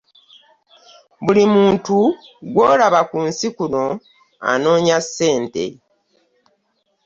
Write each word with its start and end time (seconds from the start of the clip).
Buli 1.23 1.43
muntu 1.55 1.95
gw'olaba 2.51 2.99
ku 3.09 3.17
nsi 3.27 3.47
kuno 3.55 3.83
anoonya 4.51 4.97
ssente. 5.05 5.63